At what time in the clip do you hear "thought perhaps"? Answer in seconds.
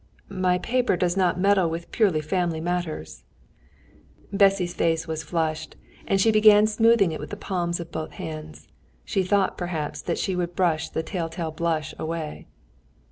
9.21-10.01